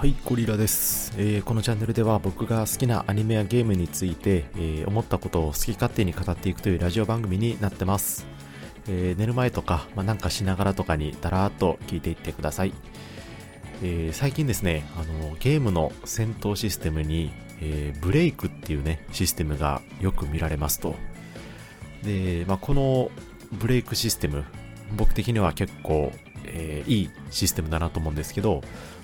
[0.00, 8.26] はい、ゴリラです、えーこのチャンネルでは僕が好きなアニメやゲームについて、えー思ったことを好き勝手に語っていくというラジオ番組になってます。
[8.88, 12.72] えー寝る前とか、まあ、なんかしながらとかにだらーっと聞いていってください。
[13.82, 17.30] え最近ですね、あのゲームの戦闘システムに、
[17.60, 20.94] えブレイクっていうね、システムがよく見られますと。
[22.04, 23.10] で、まあ、この
[23.52, 24.44] ブレイクシステム、
[24.96, 26.10] 僕的には結構、
[26.44, 28.62] えーいいシステムだなと思うんですけど、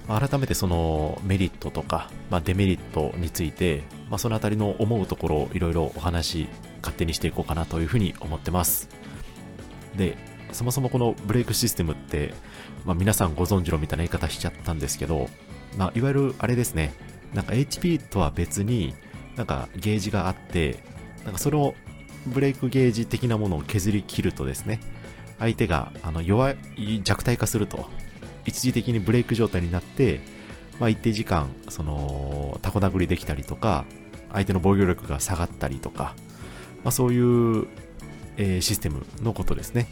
[0.08, 6.48] 改めてそのメリットとか、まあ、デメリットについて、まあ、そのあたりの思うところをいろいろお話
[6.80, 8.88] 勝手にしていこうかなというふうに思ってます。
[9.96, 10.16] で
[10.52, 12.32] そもそもこのブレイクシステムって、
[12.84, 15.28] まあ、皆さんご存知のみたいな言い方しちゃったんですけど、
[15.76, 16.94] まあ、いわゆるあれですね。
[17.34, 18.94] なんか HP とは別に
[19.34, 20.78] なんかゲージがあって
[21.24, 21.74] なんかその
[22.26, 24.80] ブレイクゲージ的なものを削り切るとですね
[25.38, 27.88] 相手があの弱い弱体化すると
[28.44, 30.20] 一時的にブレイク状態になって、
[30.78, 33.84] まあ、一定時間そのタコ殴りできたりとか
[34.32, 36.14] 相手の防御力が下がったりとか、
[36.84, 37.66] まあ、そういう、
[38.36, 39.88] えーシステムのことですね。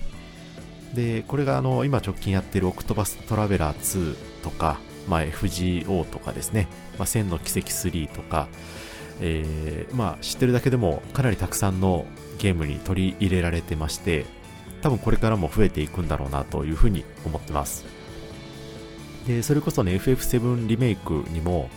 [0.95, 8.49] でこれがあの今直近やってるオクトバストラベラー2とか、まあ、FGO とかですね、まあ、千の奇跡3とか、
[9.21, 12.07] えーまあ、知ってるだけでもかなりたくさんの
[12.39, 14.25] ゲームに取り入れられてまして
[14.85, 17.87] 多分これからも増えていくんだろうなというふうに思ってます。
[19.27, 21.71] でそれこそね FF7 リメイクにも、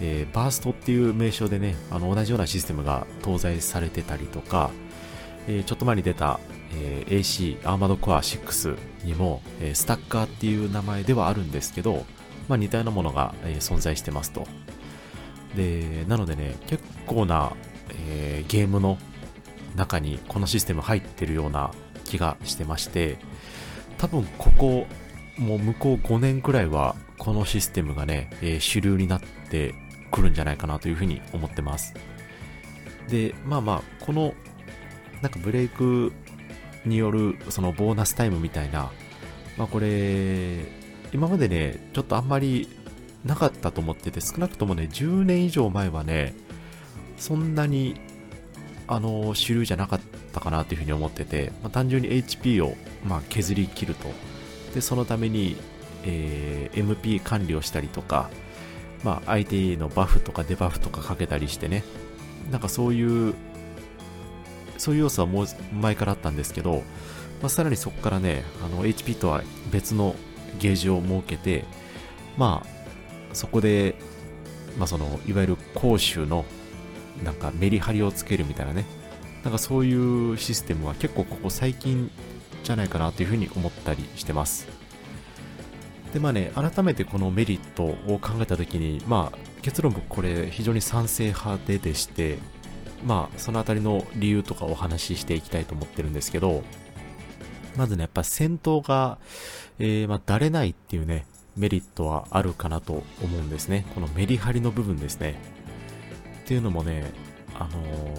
[0.00, 4.70] えーバーストっていう名称でねあの同じようなシステムが搭載されてたりとか、
[5.46, 6.40] えーちょっと前に出た、
[6.74, 12.04] えー AC アーマードコア6にも、えースタッカーっていう名前ではあるんですけど、
[12.48, 14.48] まあ、似たようなものが、えー存在してますと。
[15.54, 17.52] でなのでね結構な、
[18.08, 18.98] えーゲームの
[19.76, 21.70] 中にこのシステム入ってるような
[22.08, 23.18] 気がしてまして
[23.98, 24.86] 多分ここ
[25.38, 29.20] もう向こう5年くらいはこのシステムがね、えー主流になっ
[29.50, 29.74] て
[30.10, 31.94] くるんじゃないかなというふうに思ってます。
[33.08, 34.34] でまあまあこの
[35.22, 36.12] なんかブレイク
[36.84, 38.90] によるそのボーナスタイムみたいな
[39.56, 40.64] まあこれ
[41.12, 42.68] 今までねちょっとあんまり
[43.24, 46.34] なかったと思ってて少なくともね10年以上前はね
[47.16, 48.00] そんなに
[48.86, 54.08] あの主流じゃなかったかなというふうに思ってて、まあ、単純に HP を、まあ、削り切ると。
[54.74, 55.56] でそのために、
[56.04, 58.30] えー MP 管理をしたりとか、
[59.02, 61.82] まあ、相手のバフとかデバフとかかけたりしてね。
[62.50, 63.34] なんかそういう
[64.78, 66.82] そういう要素はもう前からあったんですけど、
[67.42, 70.14] まあ、さらにそこからねあの HP とは別の
[70.58, 71.64] ゲージを設けて
[72.36, 73.96] まあそこで、
[74.78, 76.44] まあ、そのいわゆる攻守の
[77.24, 78.84] なんかメリハリをつけるみたいなね。
[79.44, 82.10] なんかそういうシステムは結構ここ最近
[82.64, 84.66] じゃないかなというふうに思ったりしてます。
[86.12, 92.38] でまあね改めてこのメリットを考えた時にまあ結論僕これ非常に賛成派ででして
[93.04, 96.62] まあそのあたりの理由とかお話ししていきたいと思ってるんですけど
[97.76, 99.18] まずねやっぱ戦闘が、
[99.78, 103.84] えーまあ、だれないっていうねメリットはあるかなと思うんですね。
[103.94, 105.34] このメリハリの部分ですね。
[106.42, 107.10] っていうのもね
[107.58, 107.70] あの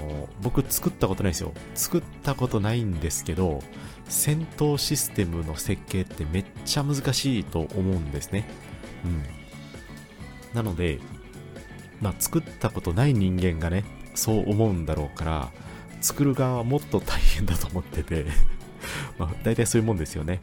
[0.05, 0.09] ー
[0.41, 1.53] 僕作ったことないですよ。
[1.75, 3.61] 作ったことないんですけど
[4.05, 8.47] 戦闘システムの設計ってめっちゃ難しいと思うんですね。
[9.03, 9.23] うん。
[10.53, 10.99] なので
[12.01, 13.83] まあ作ったことない人間がね
[14.15, 15.51] そう思うんだろうから
[16.01, 18.25] 作る側はもっと大変だと思ってて
[19.19, 20.39] まあ大体そういうもんですよね。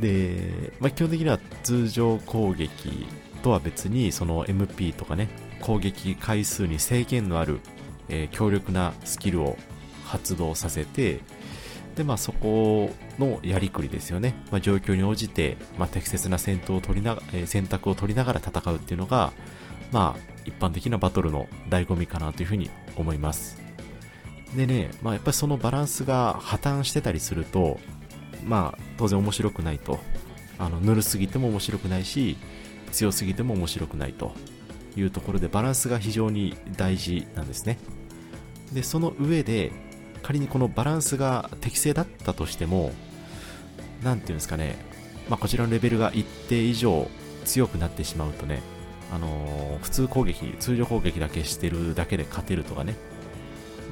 [0.00, 3.06] で、まあ、基本的には通常攻撃
[3.42, 5.28] とは別にその MP とかね
[5.60, 7.60] 攻撃回数に制限のある、
[8.08, 9.56] えー強力なスキルを
[10.04, 11.20] 発動させて
[11.96, 19.32] でまあそこのやりくりですよね、まあ、状況に応じて、まあ、適切な戦闘を取りな、えー選択を取りながら戦うっていうのが
[19.92, 23.58] まあ一般的なバトルの醍醐味かなというふうに思います。
[24.56, 27.78] でね、まあ、やっぱりそのバランスが破綻してたりすると
[28.46, 29.98] まあ当然面白くないと。
[30.58, 32.36] あのぬるすぎても面白くないし
[32.90, 34.32] 強すぎても面白くないと
[34.96, 37.78] いうところでバランスが非常に大事なんですね。
[38.72, 39.72] でその上で
[40.22, 42.92] 仮にこのバランスが適正だったとしても
[44.02, 44.76] 何ていうんですかね、
[45.28, 47.08] まあ、こちらのレベルが一定以上
[47.44, 48.62] 強くなってしまうとね
[49.10, 52.94] あのー普通攻撃通常攻撃だけしてるだけで勝てるとかね。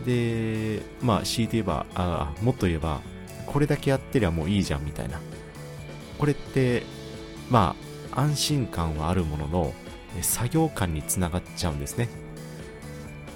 [0.05, 3.01] でまあ強いて言えばあもっと言えば
[3.47, 5.21] これだけやってりゃもういいじゃんみたいな。
[6.19, 6.83] これって
[7.51, 7.77] ま
[8.13, 9.73] あ安心感はあるものの
[10.23, 12.09] 作業感につながっちゃうんですね。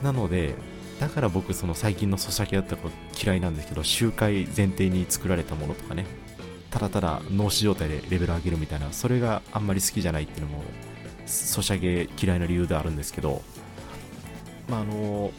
[0.03, 0.55] なので
[1.01, 6.07] だから僕その最近のソシャゲだったこと嫌いなんですけど周回前提に作られたものとかね
[6.71, 10.63] ただただ脳死状態でレベル上げるみたいなそれがあんまり好きじゃないっていうのも
[11.31, 13.43] ソシャゲ嫌いな理由であるんですけど、
[14.69, 15.31] まああの、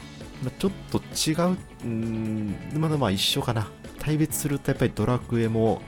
[0.57, 3.69] ちょっと違う、うん、まだまあ一緒かな。
[3.99, 5.81] 対別するとやっぱりドラクエも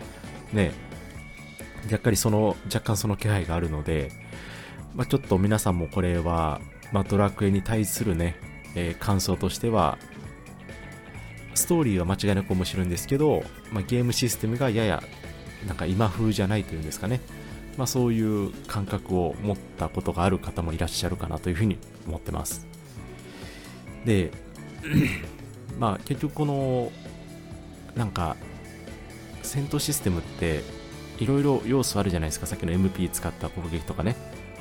[0.51, 0.71] ね、
[1.89, 4.11] やっぱりその若干その気配があるので、
[4.93, 6.61] まあ、ちょっと皆さんもこれは、
[6.91, 8.35] まあ、ドラクエに対するね、
[8.75, 9.97] えー、感想としては、
[11.55, 15.03] ストーリーは間違いなく面白いんですけど、まあ、ゲームシステムがやや
[15.67, 17.21] なんか今風じゃないというんですかね、
[17.77, 21.77] まあ、そういう感覚を持ったことがある方もいらっしゃるかなというふうに
[22.07, 22.65] 思ってます。
[24.05, 24.31] で、
[25.79, 26.91] まあ結局この
[27.95, 28.35] なんか
[29.41, 30.63] 戦闘システムって
[31.19, 32.47] いろいろ要素あるじゃないですか。
[32.47, 34.15] さっきの MP 使った攻撃とかね、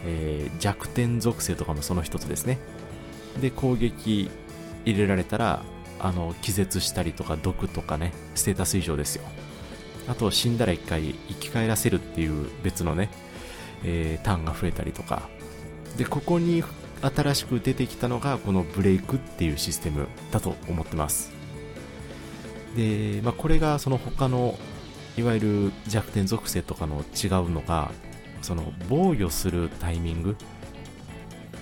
[0.04, 2.58] えー、弱点属性とかもその一つですね。
[3.40, 4.30] で攻撃
[4.84, 5.62] 入れられたら
[6.00, 9.24] あの気絶したりとか毒とかねステータス異常ですよ。
[10.08, 13.08] あと死んだら一回生き返らせるっていう別のね、
[13.84, 15.28] えー、ターンが増えたりとか。
[15.96, 16.64] でここに
[17.02, 21.32] 新しく出てきたのがこのブレイクっていうシステムだと思ってます。
[22.76, 24.58] で、まあ、これがその他の
[25.16, 27.90] いわゆる弱点属性とかの違うのが
[28.40, 30.36] その防御するタイミング。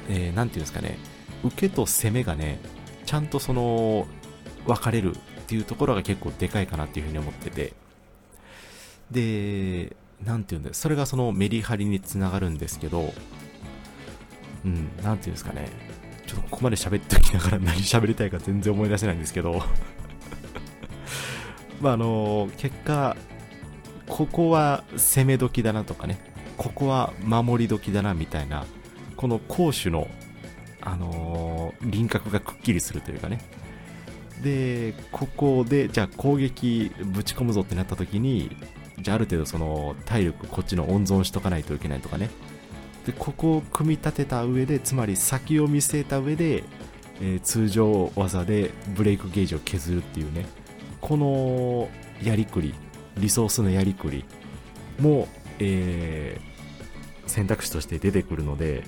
[0.08, 0.98] えー、ていうんですかね。
[1.44, 2.58] 受けと攻めがね
[3.06, 4.06] ちゃんとその
[4.66, 7.72] 分かれるっていうところが結構でかいかなっていうふうに思ってて。
[9.10, 13.12] で何ていうんだそれがそのメリハリにつながるんですけど
[14.64, 15.68] うん何ていうんですかね。
[16.26, 19.62] ちょっとここまで喋っておきながら何 喋りたいか全然思い出せないんですけど。
[21.80, 23.16] まああの結果
[24.06, 26.18] ここは攻め時だなとかね。
[26.56, 28.66] ここは守り時だなみたいな
[29.16, 30.08] この攻守の
[30.80, 33.40] あのー、輪郭がくっきりするというかね。
[34.42, 38.56] でここでじゃあ攻撃ぶち込むぞってなった時に
[38.98, 42.30] じゃあある程度その体力こっちの温存しとかないといけないとかね。
[43.06, 46.64] でここを組み立てた上でつまり先を見据えた上で、
[47.20, 50.46] えー、通常技でブレイクゲージを削るっていうね。
[51.00, 51.88] この
[52.22, 52.74] やりくり
[53.16, 54.24] リソースのやりくり
[54.98, 55.28] も、
[55.58, 58.84] えー、選択肢として出てくるので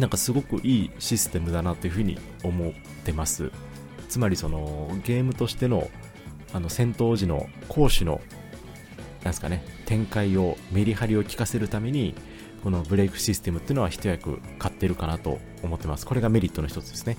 [0.00, 2.72] なんかすごくいいシステムだなというふうに思っ
[3.04, 3.52] てます。
[4.08, 5.88] つまりそのゲームとしての
[6.52, 8.20] あの戦闘時の攻守の
[9.22, 12.14] なんすかね展開をメリハリを効かせるために
[12.64, 16.06] このブレイクシステムっていうのは一役買ってるかなと思ってます。
[16.06, 17.16] これがメリットの一つですね。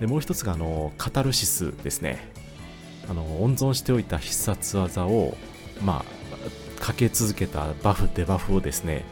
[0.00, 2.32] でもう一つがあのカタルシスですね。
[3.08, 5.36] あの温存しておいた必殺技を
[5.82, 9.04] まあかけ続けたバフデバフをですね、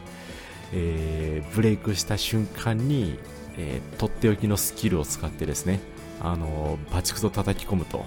[0.73, 3.19] えー、ブレイクした瞬間に、
[3.57, 5.79] えー、とっておきのスキルを使ってですね
[6.21, 8.05] あのバチクソ叩き込むと。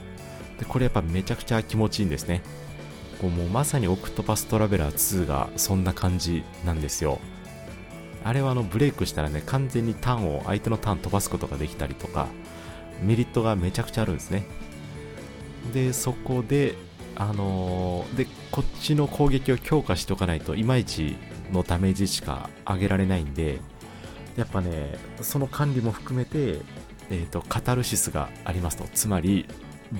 [0.58, 2.42] でこれやっぱめちゃくちゃ気持ちいいんですね。
[3.20, 7.18] こうもうまさにオクトパストラベラー2がそんな感じなんですよ。
[8.24, 12.28] あれはあのブレイクしたらね完全にターンを相手のターン飛ばすことができたりとか
[13.02, 14.44] メリットがめちゃくちゃあるんですね。
[15.72, 16.74] でそこで
[17.16, 21.16] あのー、でこっちの攻撃を強化しておかないといまいち
[21.52, 23.60] のダメージしか上げられないんで
[24.36, 26.60] やっぱねその管理も含めて、
[27.10, 28.84] えーと、カタルシスがありますと。
[28.94, 29.46] つまり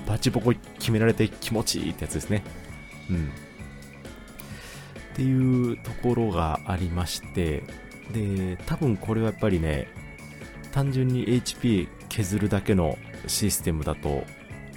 [0.07, 2.43] バチボコ決められて気持ちいいってやつですね。
[3.09, 3.29] うん。
[5.13, 7.63] っていうところがありまして
[8.13, 9.89] で多分これはやっぱりね
[10.71, 12.97] 単純に HP 削るだけの
[13.27, 14.23] システムだと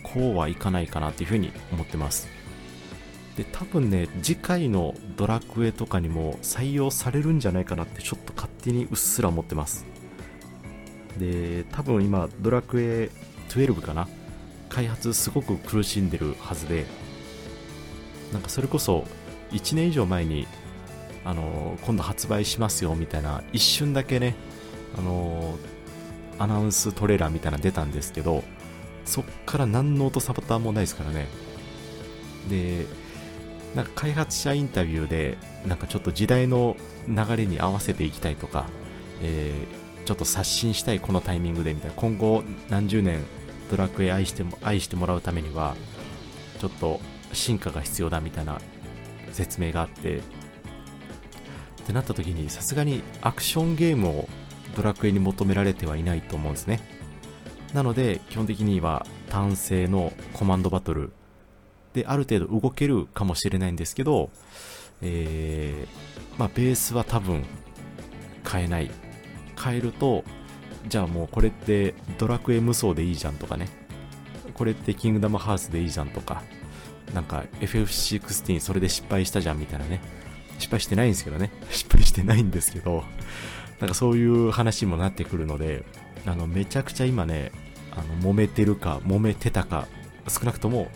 [0.02, 2.33] こうはいかないかなというふうに思ってます。
[3.36, 9.84] で多分ね次回のドラクエとかにも採用されるんじゃないかなってちょっと勝手にうっすら思ってます
[11.18, 13.10] で多分今ドラクエ
[13.48, 14.08] 12かな？
[14.68, 16.86] 開発すごく苦しんでるはずで
[18.32, 19.04] なんかそれこそ
[19.52, 20.48] 1年以上前に
[21.24, 24.34] あの今度発売しますよみたいな一瞬だけね
[24.98, 25.56] あの
[26.38, 28.42] アナウンストレーラーみたいなの出たんですけど
[29.04, 31.28] そっから何の音サボタンもないですからね。
[32.48, 32.86] で、
[33.74, 36.76] なんか開発者インタビューで、なんかちょっと時代の
[37.08, 38.66] 流れに合わせていきたいとか、
[39.20, 43.20] えー、ちょっと刷新したいこのタイミングでみたいな、今後何十年
[43.70, 45.74] ドラクエ愛しても愛してもらうためには、
[46.60, 47.00] ちょっと
[47.32, 48.60] 進化が必要だみたいな
[49.32, 50.20] 説明があって、っ
[51.86, 54.28] てなった時にさすがにアクションゲームを
[54.76, 56.80] ドラクエに求められてはいないと思うんですね。
[57.72, 61.12] なので、基本的には単性のコマンドバトル
[61.94, 64.30] である程度動けるかもしれないんですけど、
[65.00, 67.44] えー、まあ、ベースは多分
[68.50, 68.90] 変えない。
[69.62, 70.24] 変えると、
[70.88, 73.68] じゃあもうこれってドラクエ無双でいいじゃんとかね。
[74.54, 76.42] これってキングダムハーツでいいじゃんとか。
[77.14, 80.00] なんか FF16 それで失敗したじゃんみたいなね。
[80.58, 81.50] 失敗してないんですけどね。
[81.70, 83.04] 失敗してないんですけど、
[83.80, 85.84] なんかそういう話にもなってくるので、
[86.26, 87.52] あの、めちゃくちゃ今ね、
[87.92, 89.86] あの、揉めてるか、揉めてたか、
[90.28, 90.88] 少なくとも、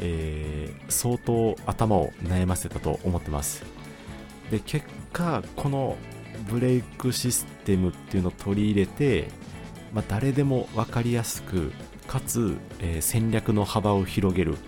[0.00, 3.64] えー、相当頭を悩ませたと思ってます。
[4.50, 5.96] で、結果、この
[6.48, 9.28] ブレイクシステムっていうのを取り入れて、
[9.92, 11.72] まあ、誰でも分かりやすく、
[12.06, 14.60] かつ、えー、戦略の幅を広げるっ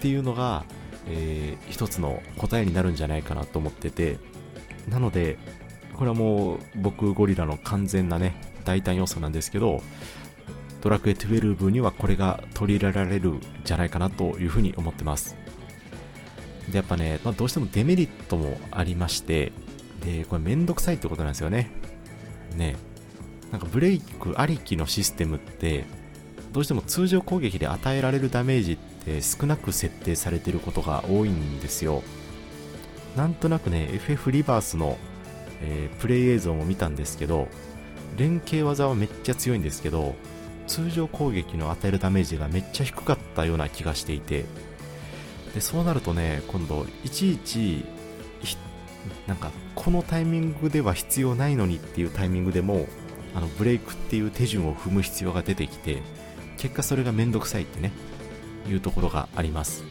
[0.00, 0.64] ていうのが、
[1.06, 4.18] えー、一つの答えになるんじゃないかなと思ってて、
[4.88, 5.38] なので、
[5.94, 8.34] これはもう僕ゴリラの完全なね、
[8.64, 9.82] 大胆要素なんですけど、
[10.80, 15.36] ドラクエ12にはこれが取り入れられるんじゃないかなというふうに思ってます。
[16.70, 19.52] で、やっぱね、まあ、どうしてもデメリットもありまして、
[20.04, 21.70] で、これめんどくさいってことなんですよね。
[22.56, 22.76] ね。
[23.50, 25.84] なんかブレイクありきのシステムって、
[26.52, 32.02] どうしても通常攻撃で与えられるダメージって少なく設定されてることが多いんですよ。
[33.16, 34.98] なんとなくね、FF リバースの、
[35.62, 37.48] えー、プレイ映像も見たんですけど、
[38.16, 40.14] 連携技はめっちゃ強いんですけど、
[40.68, 44.44] 通常攻撃の与えるダメージがめっちゃ低かったような気がしていて、
[45.54, 47.84] でそうなるとね、今度、いちいち、
[49.26, 52.86] なんか、このタイミングでは必要ないのにっていうタイミングでも、
[53.34, 56.02] あのブレイクっていう手順を踏む必要が出てきて、
[56.58, 57.92] 結果それがめんどくさいってね、
[58.68, 59.84] いうところがあります。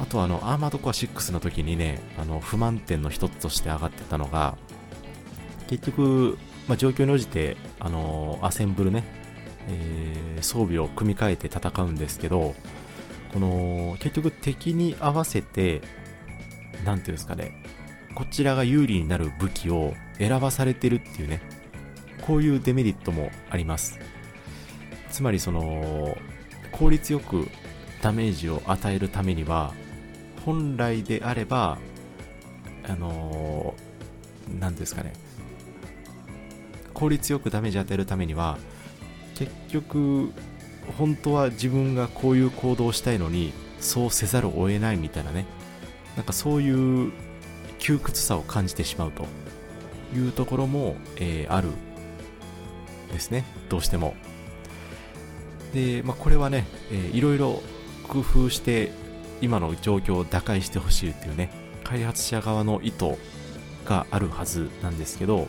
[0.00, 4.56] あとあの、アーマードコア6の時にね、あの、不満点の一つとして上がってたのが、
[5.68, 6.38] 結局、
[6.68, 9.04] まあ、状況に応じて、あのアセンブルね、
[9.68, 12.54] えー、装備を組み替えて戦うんですけど、
[13.32, 15.80] この、結局敵に合わせて、
[16.84, 17.62] なんていうんですかね、
[18.14, 21.40] こちらが有利になる武器を選ばされてるっていうね、
[22.20, 23.98] こういうデメリットもあります。
[25.10, 26.16] つまりその、
[26.70, 27.48] 効率よく
[28.00, 29.72] ダメージを与えるためには、
[30.44, 31.78] 本来であれば、
[32.84, 35.12] あのー、なんですかね、
[36.92, 38.58] 効率よくダメージ与えるためには、
[39.34, 40.30] 結局、
[40.98, 45.46] 本当は自分がこういう行動をしたいのに、そうせざるを得ないみたいなね、
[46.16, 47.12] なんかそういう
[47.78, 49.26] 窮屈さを感じてしまうと。
[50.14, 51.70] いうところも、えー、ある
[53.12, 54.14] ですね、どうしても。
[55.74, 57.62] で、まあ、これはね、えー、いろいろ
[58.08, 58.92] 工夫して
[59.40, 61.50] 今の状況を打開してほしいっていうね、
[61.84, 63.16] 開発者側の意図
[63.84, 65.48] があるはずなんですけど、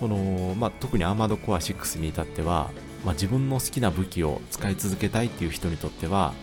[0.00, 2.70] この、まあ、特にアーマードコア6に至っては、
[3.04, 6.34] まあ、自分の好きな武器を使い続けたいっていう人にとっては、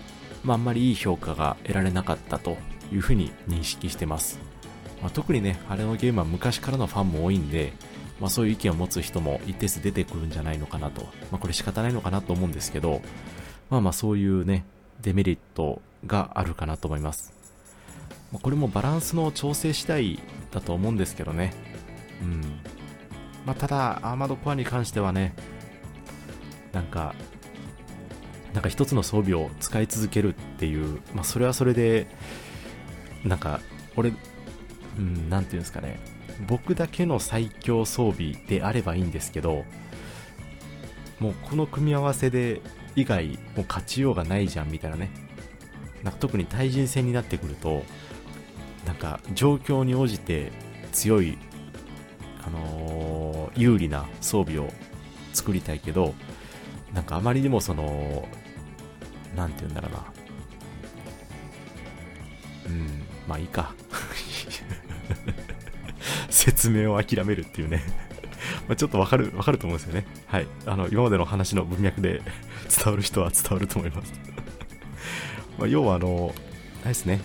[0.44, 2.58] まあ、あんまりいい評価が得られなかったと
[2.92, 4.40] いうふうに認識してます。
[5.02, 7.74] まあ、特にね、あれのゲームは昔からのファンも多いんで、
[8.20, 11.02] まあ、そういう意見を持つ人も一定数出てくるんじゃないのかなと。
[11.32, 13.02] まあ、これ仕方ないのかなと思うんですけど、
[13.70, 14.66] まあまあそういうね、
[15.02, 17.34] デメリットがあるかなと思います。
[18.32, 20.20] これもバランスの調整次第
[20.52, 21.54] だと思うんですけどね。
[22.22, 22.42] うん。
[23.46, 25.34] まあ、ただ、アーマードコアに関してはね、
[26.72, 27.14] なんか、
[28.54, 32.08] なんか一つの装備を使い続けるっていう、まあ、それはそれで、
[33.24, 33.60] なんか、
[33.96, 34.14] 俺、
[34.98, 36.00] うん、なんていうんですかね、
[36.48, 39.66] 僕だけの最強装備であればいいんですけど、
[41.20, 42.62] もうこの組み合わせで
[42.96, 45.10] 以外もう勝ちようがないじゃんみたいなね。
[46.04, 47.84] なんか特に対人戦になってくると、
[48.86, 50.52] なんか状況に応じて
[50.92, 51.38] 強い、
[52.46, 54.70] あのー、有利な装備を
[55.34, 56.14] 作りたいけど、
[56.94, 58.28] なんかあまりにもその、
[59.36, 60.06] なんて言うんだろうな。
[62.68, 63.74] うん、まあいいか。
[66.30, 67.84] 説明を諦めるっていうね
[68.68, 70.06] まちょっとわかる、わかると思うんですよね。
[70.28, 70.48] はい。
[70.66, 72.22] あの、今までの話の文脈で
[72.70, 74.14] 伝わる人は伝わると思います
[75.58, 76.34] ま要はあの、
[76.82, 77.22] あれですね。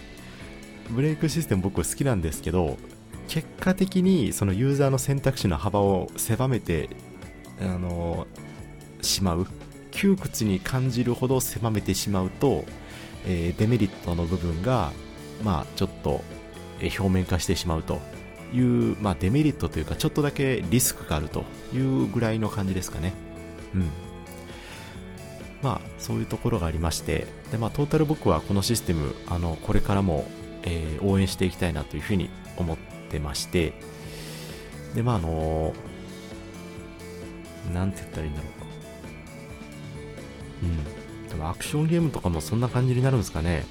[0.90, 2.78] ブレイクシステム僕好きなんですけど、
[3.28, 6.88] 結果的にそのユーザーの選択肢の幅を狭めて、
[7.61, 8.26] あの、
[9.02, 9.47] しまう。
[9.90, 12.64] 窮屈に感じるほど狭めてしまうと、
[13.26, 14.92] えー、デメリットの部分が、
[15.44, 16.23] まあ、ちょっと、
[16.80, 18.00] 表面化してしまうと
[18.54, 21.44] いう、まあ、デメリットというか、ちょっとだけリスクがあると
[21.75, 23.12] いうぐらいの感じですかね。
[23.75, 23.90] うん。
[25.62, 30.30] まあ、そういうところがありまして、で、まあ、トータル僕はこのシステム、あの、これからも、
[30.62, 33.73] えー、応援していきたいなというふうに思ってまして、
[34.95, 35.75] で、まあ、あの
[37.73, 38.53] なんて言ったらいいんだろう。
[40.65, 40.67] う
[41.27, 41.29] ん。
[41.29, 43.65] でもアクションゲームとかもそんな感じになるんですかね。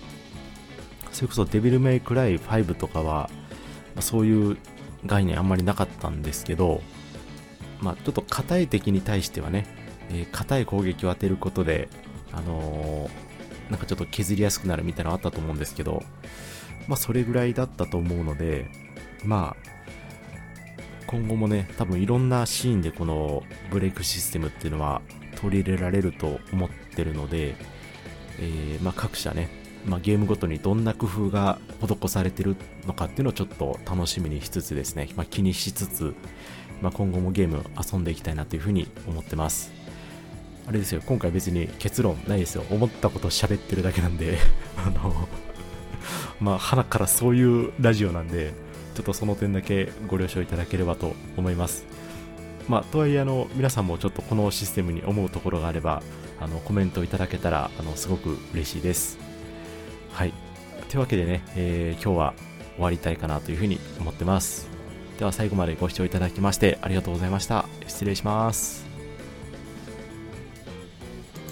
[1.12, 3.29] それこそデビルメイクライ5とかは、
[3.96, 4.58] ま、そういう
[5.06, 6.82] 概念あんまりなかったんですけど、
[7.82, 9.65] まあ、ちょっと硬い敵に対してはね、
[10.10, 11.89] えー、硬い攻撃を当てることで、
[12.32, 16.03] あのー、なんかちょっと削りやすくなるみたいなのあったと思うんですけど、
[16.88, 18.70] まあ、それぐらいだったと思うので、
[19.24, 19.71] まあ、
[21.07, 25.01] 今後もね、多分いろんなシーンでこのブレイクシステムっていうのは
[25.36, 27.55] 取り入れられると思ってるので、
[28.39, 29.50] えー、まあ、各社ね、
[29.86, 32.55] まあ、ゲームごとにどんな工夫が施されてる
[32.86, 36.13] のかっていうのをちょっと楽しみにしつつですね、まあ、気にしつつ、
[36.81, 39.71] まあ、今後もゲーム遊んでいきたいなというふうに思ってます。
[40.67, 42.65] あれですよ、今回別に結論ないですよ。
[42.69, 44.38] 思ったことを喋ってるだけなんで
[44.86, 45.29] あの
[46.41, 48.53] まあ、鼻からそういうラジオなんで、
[48.97, 51.85] ちょっとその点だけご了承いただければと思います。
[52.67, 56.01] まあ、とはいえ、あの、皆さんもちょっとこのシステムに思うところがあれば、
[56.39, 59.19] あの、コメントいただけたら、あの、すごく嬉しいです。
[60.13, 60.33] はい。
[60.89, 62.33] というわけでね、えー、今日は
[62.73, 64.67] 終わりたいかなというふうに思ってます。
[65.19, 67.67] では最後までご視聴いただきましてありがとうございました。
[67.85, 68.87] 失礼します。